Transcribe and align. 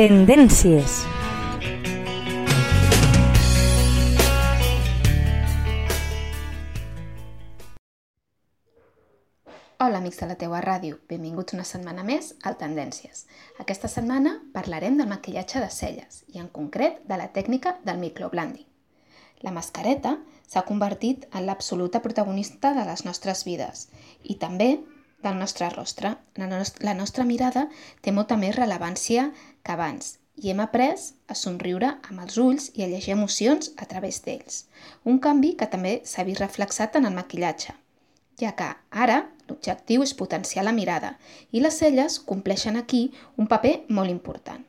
Tendències. 0.00 1.02
Hola, 9.76 9.98
amics 9.98 10.16
de 10.22 10.28
la 10.30 10.38
teua 10.40 10.62
ràdio. 10.64 10.96
Benvinguts 11.10 11.52
una 11.52 11.66
setmana 11.68 12.00
més 12.00 12.30
al 12.48 12.56
Tendències. 12.56 13.26
Aquesta 13.60 13.90
setmana 13.92 14.38
parlarem 14.54 14.96
del 14.96 15.10
maquillatge 15.10 15.60
de 15.60 15.68
celles 15.68 16.22
i, 16.32 16.38
en 16.40 16.48
concret, 16.48 17.02
de 17.04 17.18
la 17.20 17.28
tècnica 17.34 17.74
del 17.84 18.00
microblending. 18.00 18.64
La 19.44 19.52
mascareta 19.52 20.14
s'ha 20.48 20.64
convertit 20.70 21.28
en 21.34 21.44
l'absoluta 21.44 22.00
protagonista 22.00 22.72
de 22.72 22.88
les 22.88 23.04
nostres 23.04 23.44
vides 23.44 23.90
i 24.24 24.40
també 24.40 24.78
del 25.24 25.38
nostre 25.38 25.68
rostre. 25.74 26.14
La, 26.36 26.48
nost 26.50 26.80
la 26.84 26.94
nostra 26.94 27.26
mirada 27.28 27.66
té 28.02 28.12
molta 28.12 28.38
més 28.40 28.56
rellevància 28.56 29.30
que 29.62 29.76
abans 29.76 30.16
i 30.40 30.50
hem 30.50 30.60
après 30.64 31.10
a 31.28 31.36
somriure 31.36 31.90
amb 32.08 32.22
els 32.24 32.38
ulls 32.40 32.70
i 32.78 32.84
a 32.84 32.88
llegir 32.88 33.12
emocions 33.12 33.72
a 33.76 33.86
través 33.90 34.22
d'ells. 34.24 34.64
Un 35.04 35.20
canvi 35.20 35.54
que 35.60 35.68
també 35.68 36.00
s'ha 36.08 36.24
vist 36.24 36.40
reflexat 36.40 36.96
en 36.96 37.08
el 37.08 37.16
maquillatge, 37.16 37.74
ja 38.40 38.54
que 38.56 38.70
ara 38.90 39.18
l'objectiu 39.48 40.04
és 40.06 40.16
potenciar 40.16 40.64
la 40.64 40.76
mirada 40.76 41.16
i 41.52 41.60
les 41.60 41.76
celles 41.82 42.18
compleixen 42.32 42.80
aquí 42.80 43.10
un 43.36 43.50
paper 43.50 43.74
molt 43.88 44.10
important. 44.12 44.64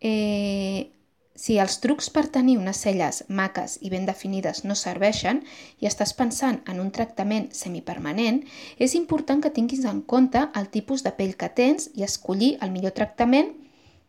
Eh, 0.00 0.88
si 1.38 1.56
els 1.62 1.78
trucs 1.78 2.10
per 2.10 2.26
tenir 2.34 2.56
unes 2.58 2.80
celles 2.82 3.22
maques 3.28 3.76
i 3.86 3.92
ben 3.92 4.08
definides 4.08 4.64
no 4.66 4.74
serveixen 4.74 5.44
i 5.78 5.86
estàs 5.86 6.12
pensant 6.18 6.58
en 6.66 6.82
un 6.82 6.90
tractament 6.90 7.48
semipermanent, 7.54 8.42
és 8.76 8.96
important 8.98 9.42
que 9.44 9.54
tinguis 9.54 9.86
en 9.86 10.02
compte 10.02 10.48
el 10.58 10.66
tipus 10.74 11.06
de 11.06 11.14
pell 11.14 11.36
que 11.38 11.50
tens 11.62 11.90
i 11.94 12.02
escollir 12.02 12.56
el 12.60 12.74
millor 12.74 12.96
tractament 12.98 13.54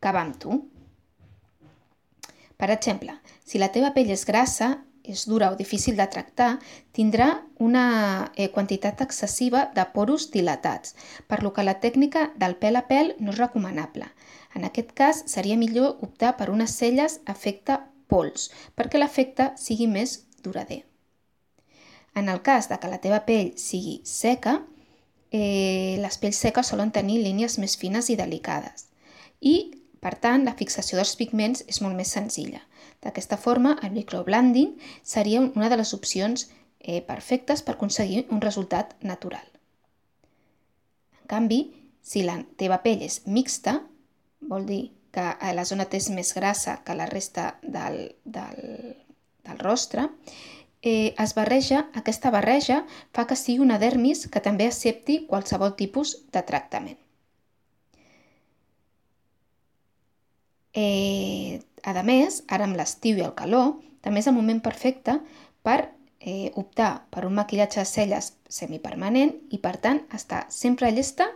que 0.00 0.14
va 0.16 0.24
amb 0.24 0.40
tu. 0.40 0.62
Per 2.56 2.70
exemple, 2.72 3.12
si 3.44 3.60
la 3.60 3.68
teva 3.72 3.92
pell 3.92 4.10
és 4.12 4.24
grassa, 4.28 4.78
és 5.04 5.26
dura 5.28 5.50
o 5.50 5.56
difícil 5.56 5.96
de 5.96 6.06
tractar, 6.06 6.58
tindrà 6.92 7.44
una 7.58 8.32
eh, 8.36 8.50
quantitat 8.50 9.00
excessiva 9.00 9.66
de 9.74 9.84
poros 9.94 10.30
dilatats, 10.30 10.94
per 11.26 11.42
lo 11.42 11.52
que 11.52 11.64
la 11.64 11.78
tècnica 11.80 12.30
del 12.36 12.56
pèl 12.60 12.76
a 12.76 12.86
pèl 12.88 13.14
no 13.18 13.32
és 13.32 13.40
recomanable. 13.40 14.10
En 14.54 14.64
aquest 14.66 14.92
cas, 14.92 15.22
seria 15.26 15.56
millor 15.56 15.98
optar 16.04 16.36
per 16.36 16.50
unes 16.50 16.74
celles 16.74 17.20
efecte 17.30 17.78
pols, 18.10 18.50
perquè 18.76 18.98
l'efecte 18.98 19.52
sigui 19.56 19.86
més 19.86 20.24
durader. 20.42 20.84
En 22.14 22.28
el 22.28 22.42
cas 22.42 22.68
de 22.68 22.78
que 22.82 22.90
la 22.90 22.98
teva 22.98 23.22
pell 23.26 23.52
sigui 23.56 24.00
seca, 24.04 24.60
eh, 25.30 25.96
les 26.02 26.18
pells 26.18 26.40
seques 26.42 26.72
solen 26.72 26.90
tenir 26.90 27.20
línies 27.22 27.58
més 27.62 27.76
fines 27.78 28.10
i 28.10 28.18
delicades. 28.18 28.88
I, 29.40 29.79
per 30.00 30.14
tant, 30.16 30.46
la 30.48 30.56
fixació 30.56 30.98
dels 30.98 31.14
pigments 31.20 31.64
és 31.68 31.80
molt 31.84 31.96
més 31.96 32.12
senzilla. 32.16 32.62
D'aquesta 33.04 33.36
forma, 33.40 33.76
el 33.84 33.92
microblending 33.96 34.76
seria 35.02 35.42
una 35.42 35.68
de 35.68 35.78
les 35.80 35.92
opcions 35.96 36.46
eh, 36.80 37.00
perfectes 37.04 37.62
per 37.62 37.76
aconseguir 37.76 38.26
un 38.30 38.40
resultat 38.40 38.96
natural. 39.00 39.44
En 41.20 41.28
canvi, 41.28 41.60
si 42.02 42.24
la 42.24 42.38
teva 42.60 42.80
pell 42.84 43.04
és 43.06 43.20
mixta, 43.26 43.80
vol 44.40 44.64
dir 44.66 44.82
que 45.12 45.26
a 45.26 45.52
la 45.54 45.66
zona 45.68 45.86
és 45.92 46.08
més 46.14 46.32
grassa 46.34 46.80
que 46.86 46.96
la 46.96 47.06
resta 47.10 47.58
del, 47.62 48.16
del, 48.24 48.96
del 49.44 49.58
rostre, 49.58 50.08
eh, 50.82 51.14
es 51.18 51.34
barreja, 51.34 51.88
aquesta 51.94 52.30
barreja 52.30 52.84
fa 53.12 53.26
que 53.26 53.36
sigui 53.36 53.60
una 53.60 53.78
dermis 53.78 54.26
que 54.28 54.40
també 54.40 54.66
accepti 54.66 55.24
qualsevol 55.26 55.76
tipus 55.76 56.16
de 56.32 56.42
tractament. 56.46 56.98
Eh, 60.74 61.60
a 61.82 62.02
més, 62.06 62.42
ara 62.48 62.66
amb 62.66 62.78
l'estiu 62.78 63.18
i 63.18 63.24
el 63.24 63.34
calor, 63.34 63.78
també 64.04 64.20
és 64.22 64.28
el 64.30 64.36
moment 64.36 64.60
perfecte 64.62 65.18
per 65.66 65.90
eh, 66.20 66.52
optar 66.54 67.06
per 67.10 67.24
un 67.26 67.34
maquillatge 67.34 67.80
de 67.80 67.88
celles 67.88 68.34
semipermanent 68.48 69.34
i, 69.50 69.58
per 69.58 69.76
tant, 69.82 70.04
estar 70.14 70.44
sempre 70.52 70.92
llesta 70.92 71.30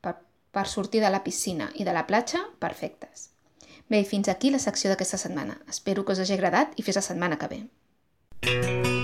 per, 0.00 0.16
per 0.50 0.66
sortir 0.68 1.04
de 1.04 1.12
la 1.12 1.22
piscina 1.22 1.70
i 1.74 1.84
de 1.84 1.94
la 1.94 2.06
platja 2.08 2.42
perfectes. 2.58 3.30
Bé, 3.88 4.04
fins 4.08 4.28
aquí 4.32 4.50
la 4.50 4.62
secció 4.62 4.90
d'aquesta 4.90 5.20
setmana. 5.20 5.60
Espero 5.68 6.04
que 6.04 6.16
us 6.16 6.24
hagi 6.24 6.38
agradat 6.38 6.74
i 6.76 6.82
fins 6.86 7.00
la 7.02 7.06
setmana 7.10 7.38
que 7.38 7.52
ve. 7.52 9.01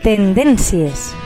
Tendències. 0.00 1.19